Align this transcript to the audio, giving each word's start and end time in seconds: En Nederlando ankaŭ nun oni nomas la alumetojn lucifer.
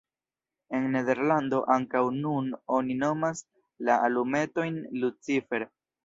En 0.77 0.85
Nederlando 0.93 1.57
ankaŭ 1.73 2.01
nun 2.15 2.47
oni 2.77 2.95
nomas 3.01 3.43
la 3.89 3.97
alumetojn 4.07 4.81
lucifer. 5.03 5.67